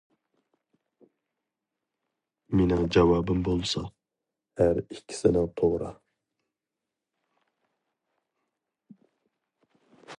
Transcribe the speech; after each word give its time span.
مېنىڭ 2.61 2.81
جاۋابىم 2.95 3.43
بولسا: 3.49 3.83
ھەر 4.61 4.81
ئىككىسىنىڭ 4.81 5.53
توغرا. 5.61 5.93